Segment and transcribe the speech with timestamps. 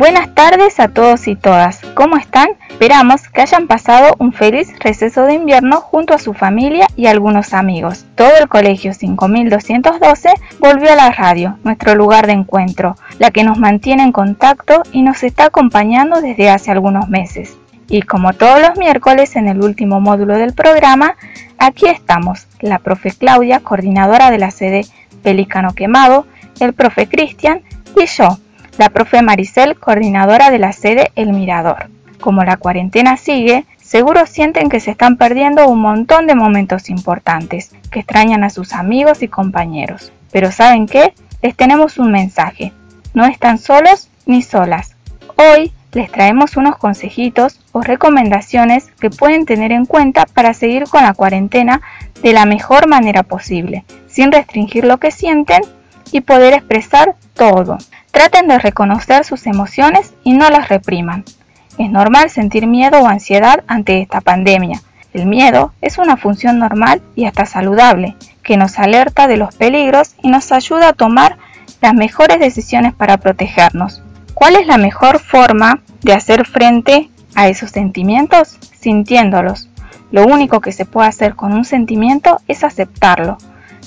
[0.00, 1.82] Buenas tardes a todos y todas.
[1.92, 2.48] ¿Cómo están?
[2.70, 7.52] Esperamos que hayan pasado un feliz receso de invierno junto a su familia y algunos
[7.52, 8.06] amigos.
[8.14, 13.58] Todo el Colegio 5212 volvió a la radio, nuestro lugar de encuentro, la que nos
[13.58, 17.58] mantiene en contacto y nos está acompañando desde hace algunos meses.
[17.86, 21.16] Y como todos los miércoles en el último módulo del programa,
[21.58, 24.86] aquí estamos, la profe Claudia, coordinadora de la sede
[25.22, 26.24] Pelicano Quemado,
[26.58, 27.60] el profe Cristian
[28.00, 28.38] y yo,
[28.80, 31.90] la profe Maricel, coordinadora de la sede El Mirador.
[32.18, 37.72] Como la cuarentena sigue, seguro sienten que se están perdiendo un montón de momentos importantes,
[37.90, 40.12] que extrañan a sus amigos y compañeros.
[40.32, 41.12] Pero ¿saben qué?
[41.42, 42.72] Les tenemos un mensaje.
[43.12, 44.96] No están solos ni solas.
[45.36, 51.02] Hoy les traemos unos consejitos o recomendaciones que pueden tener en cuenta para seguir con
[51.02, 51.82] la cuarentena
[52.22, 55.60] de la mejor manera posible, sin restringir lo que sienten
[56.12, 57.76] y poder expresar todo.
[58.10, 61.24] Traten de reconocer sus emociones y no las repriman.
[61.78, 64.82] Es normal sentir miedo o ansiedad ante esta pandemia.
[65.12, 70.14] El miedo es una función normal y hasta saludable, que nos alerta de los peligros
[70.22, 71.38] y nos ayuda a tomar
[71.80, 74.02] las mejores decisiones para protegernos.
[74.34, 78.58] ¿Cuál es la mejor forma de hacer frente a esos sentimientos?
[78.78, 79.68] Sintiéndolos.
[80.10, 83.38] Lo único que se puede hacer con un sentimiento es aceptarlo.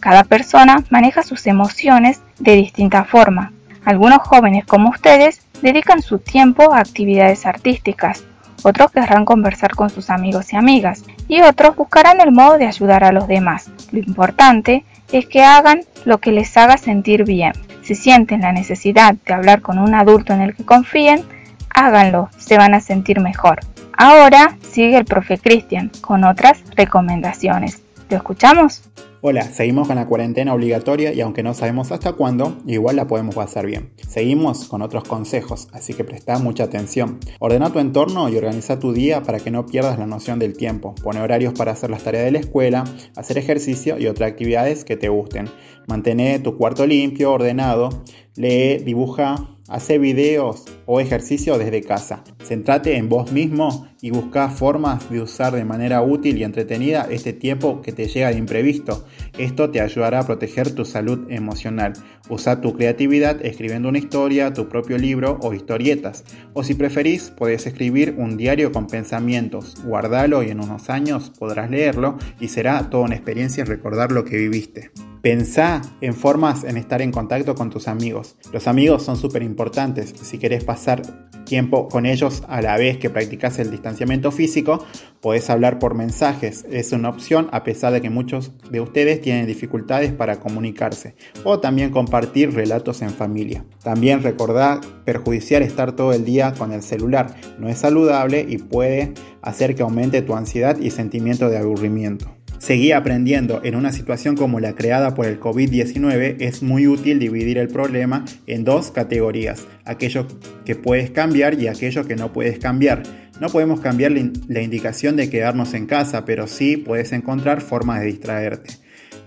[0.00, 3.52] Cada persona maneja sus emociones de distinta forma.
[3.84, 8.24] Algunos jóvenes como ustedes dedican su tiempo a actividades artísticas,
[8.64, 13.04] otros querrán conversar con sus amigos y amigas, y otros buscarán el modo de ayudar
[13.04, 13.70] a los demás.
[13.92, 17.52] Lo importante es que hagan lo que les haga sentir bien.
[17.82, 21.24] Si sienten la necesidad de hablar con un adulto en el que confíen,
[21.70, 23.60] háganlo, se van a sentir mejor.
[23.96, 27.82] Ahora sigue el profe Cristian con otras recomendaciones.
[28.10, 28.82] ¿Lo escuchamos?
[29.20, 33.34] Hola, seguimos con la cuarentena obligatoria y aunque no sabemos hasta cuándo, igual la podemos
[33.34, 33.92] pasar bien.
[33.96, 37.18] Seguimos con otros consejos, así que presta mucha atención.
[37.38, 40.94] Ordena tu entorno y organiza tu día para que no pierdas la noción del tiempo.
[41.02, 42.84] Pone horarios para hacer las tareas de la escuela,
[43.14, 45.50] hacer ejercicio y otras actividades que te gusten.
[45.86, 47.90] Mantén tu cuarto limpio, ordenado,
[48.36, 52.24] lee, dibuja, hace videos o ejercicio desde casa.
[52.42, 57.32] Centrate en vos mismo y busca formas de usar de manera útil y entretenida este
[57.32, 59.04] tiempo que te llega de imprevisto.
[59.38, 61.92] Esto te ayudará a proteger tu salud emocional.
[62.28, 66.24] Usa tu creatividad escribiendo una historia, tu propio libro o historietas.
[66.54, 69.74] O si preferís, puedes escribir un diario con pensamientos.
[69.84, 74.36] Guardalo y en unos años podrás leerlo y será toda una experiencia recordar lo que
[74.36, 74.90] viviste.
[75.22, 78.36] Pensá en formas en estar en contacto con tus amigos.
[78.52, 80.14] Los amigos son súper importantes.
[80.22, 81.02] Si querés pasar
[81.44, 84.84] tiempo con ellos a la vez que practicas el distanciamiento físico,
[85.20, 86.64] podés hablar por mensajes.
[86.70, 91.16] Es una opción a pesar de que muchos de ustedes tienen dificultades para comunicarse.
[91.42, 93.64] O también compartir relatos en familia.
[93.82, 97.34] También recordá perjudiciar estar todo el día con el celular.
[97.58, 102.37] No es saludable y puede hacer que aumente tu ansiedad y sentimiento de aburrimiento.
[102.58, 103.60] Seguí aprendiendo.
[103.62, 108.24] En una situación como la creada por el COVID-19 es muy útil dividir el problema
[108.46, 110.26] en dos categorías, aquello
[110.64, 113.02] que puedes cambiar y aquello que no puedes cambiar.
[113.40, 114.12] No podemos cambiar
[114.48, 118.74] la indicación de quedarnos en casa, pero sí puedes encontrar formas de distraerte.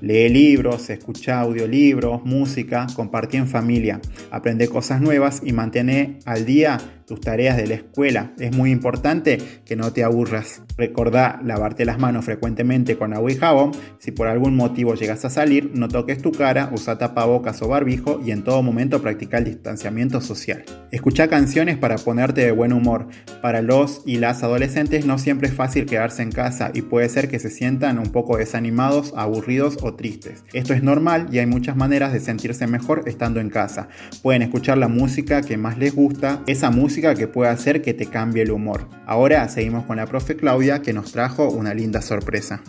[0.01, 6.79] Lee libros, escucha audiolibros, música, compartí en familia, aprende cosas nuevas y mantén al día
[7.11, 8.31] tus tareas de la escuela.
[8.39, 10.61] Es muy importante que no te aburras.
[10.77, 13.72] Recordá lavarte las manos frecuentemente con agua y jabón.
[13.99, 18.22] Si por algún motivo llegas a salir, no toques tu cara, usa tapabocas o barbijo
[18.25, 20.63] y en todo momento practica el distanciamiento social.
[20.91, 23.09] Escucha canciones para ponerte de buen humor.
[23.41, 27.28] Para los y las adolescentes no siempre es fácil quedarse en casa y puede ser
[27.28, 30.45] que se sientan un poco desanimados, aburridos o tristes.
[30.53, 33.89] Esto es normal y hay muchas maneras de sentirse mejor estando en casa.
[34.22, 38.06] Pueden escuchar la música que más les gusta, esa música que puede hacer que te
[38.06, 38.88] cambie el humor.
[39.07, 42.62] Ahora seguimos con la profe Claudia que nos trajo una linda sorpresa.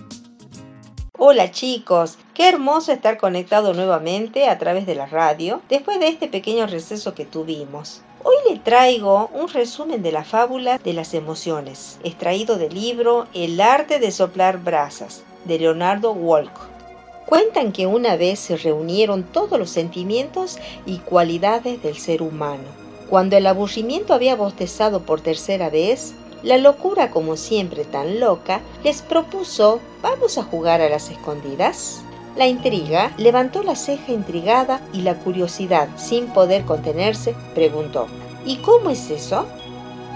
[1.19, 6.29] Hola chicos, qué hermoso estar conectado nuevamente a través de la radio después de este
[6.29, 8.01] pequeño receso que tuvimos.
[8.25, 13.61] Hoy le traigo un resumen de la fábula de las emociones, extraído del libro El
[13.61, 16.59] arte de soplar brasas, de Leonardo Wolk.
[17.27, 22.82] Cuentan que una vez se reunieron todos los sentimientos y cualidades del ser humano
[23.13, 29.03] cuando el aburrimiento había bostezado por tercera vez, la locura, como siempre tan loca, les
[29.03, 32.01] propuso ¿Vamos a jugar a las escondidas?
[32.39, 38.07] La intriga levantó la ceja intrigada y la curiosidad, sin poder contenerse, preguntó
[38.47, 39.45] ¿Y cómo es eso?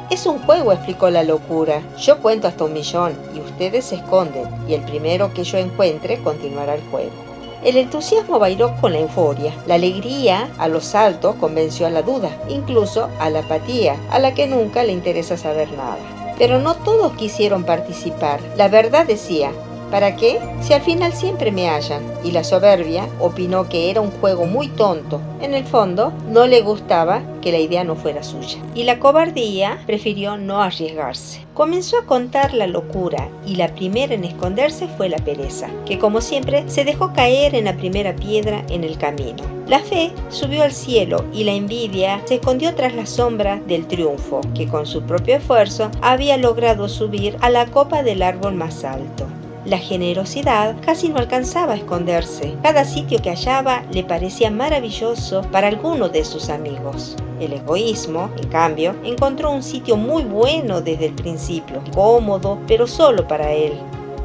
[0.08, 1.82] Es un juego, explicó la locura.
[1.98, 6.22] Yo cuento hasta un millón y ustedes se esconden y el primero que yo encuentre
[6.22, 7.25] continuará el juego.
[7.66, 12.30] El entusiasmo bailó con la euforia, la alegría a los saltos convenció a la duda,
[12.48, 15.98] incluso a la apatía, a la que nunca le interesa saber nada.
[16.38, 18.38] Pero no todos quisieron participar.
[18.56, 19.50] La verdad decía,
[19.90, 20.40] ¿Para qué?
[20.60, 22.02] Si al final siempre me hallan.
[22.24, 25.20] Y la soberbia opinó que era un juego muy tonto.
[25.40, 28.58] En el fondo, no le gustaba que la idea no fuera suya.
[28.74, 31.46] Y la cobardía prefirió no arriesgarse.
[31.54, 36.20] Comenzó a contar la locura y la primera en esconderse fue la pereza, que como
[36.20, 39.42] siempre se dejó caer en la primera piedra en el camino.
[39.66, 44.42] La fe subió al cielo y la envidia se escondió tras la sombra del triunfo,
[44.54, 49.26] que con su propio esfuerzo había logrado subir a la copa del árbol más alto.
[49.66, 52.54] La generosidad casi no alcanzaba a esconderse.
[52.62, 57.16] Cada sitio que hallaba le parecía maravilloso para alguno de sus amigos.
[57.40, 63.26] El egoísmo, en cambio, encontró un sitio muy bueno desde el principio, cómodo, pero solo
[63.26, 63.72] para él.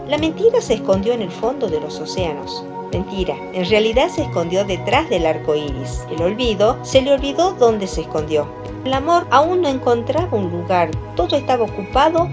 [0.08, 2.64] La mentira se escondió en el fondo de los océanos.
[2.94, 6.06] Mentira, en realidad se escondió detrás del arco iris.
[6.12, 8.48] El olvido se le olvidó dónde se escondió.
[8.86, 12.30] El amor aún no encontraba un lugar, todo estaba ocupado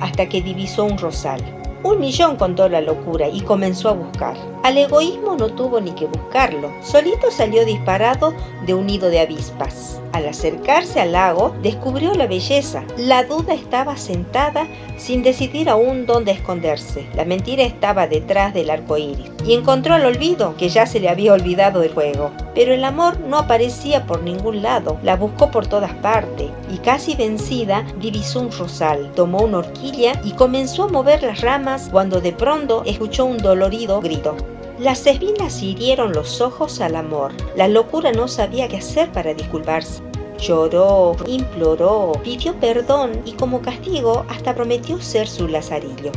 [0.00, 1.42] hasta que divisó un rosal.
[1.84, 4.51] Un millón contó la locura y comenzó a buscar.
[4.62, 8.32] Al egoísmo no tuvo ni que buscarlo, solito salió disparado
[8.64, 10.00] de un nido de avispas.
[10.12, 12.84] Al acercarse al lago, descubrió la belleza.
[12.96, 14.68] La duda estaba sentada
[14.98, 17.06] sin decidir aún dónde esconderse.
[17.14, 19.32] La mentira estaba detrás del arco iris.
[19.44, 22.30] Y encontró al olvido, que ya se le había olvidado del juego.
[22.54, 24.98] Pero el amor no aparecía por ningún lado.
[25.02, 26.50] La buscó por todas partes.
[26.70, 29.10] Y casi vencida, divisó un rosal.
[29.16, 34.00] Tomó una horquilla y comenzó a mover las ramas cuando de pronto escuchó un dolorido
[34.00, 34.36] grito.
[34.82, 37.30] Las espinas hirieron los ojos al amor.
[37.54, 40.02] La locura no sabía qué hacer para disculparse.
[40.40, 46.10] Lloró, imploró, pidió perdón y como castigo hasta prometió ser su lazarillo.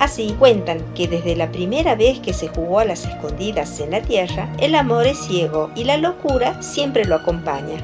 [0.00, 4.02] Así cuentan que desde la primera vez que se jugó a las escondidas en la
[4.02, 7.78] tierra, el amor es ciego y la locura siempre lo acompaña.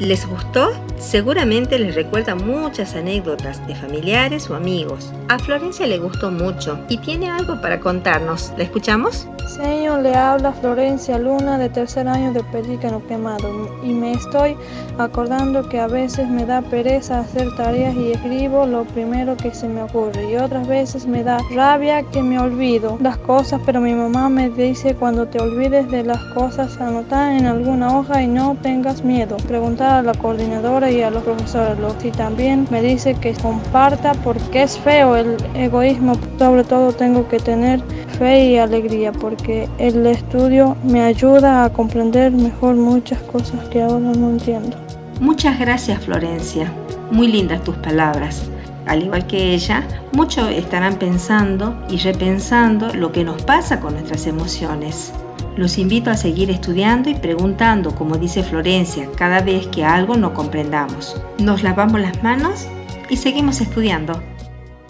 [0.00, 0.70] ¿Les gustó?
[1.02, 5.12] Seguramente les recuerda muchas anécdotas de familiares o amigos.
[5.28, 8.52] A Florencia le gustó mucho y tiene algo para contarnos.
[8.56, 9.26] ¿La escuchamos?
[9.46, 13.50] Señor, le habla Florencia Luna de tercer año de Pelícano Quemado
[13.82, 14.56] y me estoy
[14.96, 19.68] acordando que a veces me da pereza hacer tareas y escribo lo primero que se
[19.68, 23.92] me ocurre y otras veces me da rabia que me olvido las cosas, pero mi
[23.92, 28.56] mamá me dice cuando te olvides de las cosas anotar en alguna hoja y no
[28.62, 29.36] tengas miedo.
[29.48, 31.78] Preguntar a la coordinadora y a los profesores.
[32.04, 36.14] Y también me dice que comparta porque es feo el egoísmo.
[36.38, 37.80] Sobre todo tengo que tener
[38.18, 44.12] fe y alegría porque el estudio me ayuda a comprender mejor muchas cosas que ahora
[44.16, 44.76] no entiendo.
[45.20, 46.72] Muchas gracias Florencia.
[47.10, 48.42] Muy lindas tus palabras.
[48.86, 54.26] Al igual que ella, muchos estarán pensando y repensando lo que nos pasa con nuestras
[54.26, 55.12] emociones.
[55.56, 60.32] Los invito a seguir estudiando y preguntando, como dice Florencia, cada vez que algo no
[60.32, 61.20] comprendamos.
[61.38, 62.66] Nos lavamos las manos
[63.10, 64.31] y seguimos estudiando.